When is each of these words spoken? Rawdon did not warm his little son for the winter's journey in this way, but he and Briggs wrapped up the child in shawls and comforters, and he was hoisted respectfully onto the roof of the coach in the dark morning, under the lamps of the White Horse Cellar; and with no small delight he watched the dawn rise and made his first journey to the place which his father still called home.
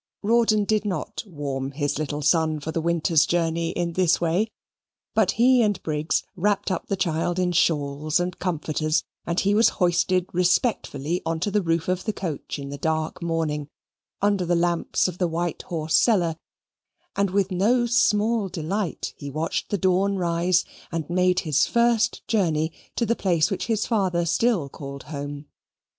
Rawdon 0.23 0.63
did 0.65 0.83
not 0.83 1.23
warm 1.27 1.73
his 1.73 1.99
little 1.99 2.23
son 2.23 2.59
for 2.59 2.71
the 2.71 2.81
winter's 2.81 3.27
journey 3.27 3.69
in 3.69 3.93
this 3.93 4.19
way, 4.19 4.47
but 5.13 5.33
he 5.33 5.61
and 5.61 5.79
Briggs 5.83 6.23
wrapped 6.35 6.71
up 6.71 6.87
the 6.87 6.95
child 6.95 7.37
in 7.37 7.51
shawls 7.51 8.19
and 8.19 8.39
comforters, 8.39 9.03
and 9.27 9.39
he 9.41 9.53
was 9.53 9.69
hoisted 9.77 10.25
respectfully 10.33 11.21
onto 11.23 11.51
the 11.51 11.61
roof 11.61 11.87
of 11.87 12.05
the 12.05 12.13
coach 12.13 12.57
in 12.57 12.69
the 12.69 12.79
dark 12.79 13.21
morning, 13.21 13.67
under 14.23 14.43
the 14.43 14.55
lamps 14.55 15.07
of 15.07 15.19
the 15.19 15.27
White 15.27 15.61
Horse 15.61 15.97
Cellar; 15.97 16.35
and 17.15 17.29
with 17.29 17.51
no 17.51 17.85
small 17.85 18.49
delight 18.49 19.13
he 19.17 19.29
watched 19.29 19.69
the 19.69 19.77
dawn 19.77 20.15
rise 20.15 20.65
and 20.91 21.07
made 21.11 21.41
his 21.41 21.67
first 21.67 22.25
journey 22.27 22.71
to 22.95 23.05
the 23.05 23.15
place 23.15 23.51
which 23.51 23.67
his 23.67 23.85
father 23.85 24.25
still 24.25 24.67
called 24.67 25.03
home. 25.03 25.45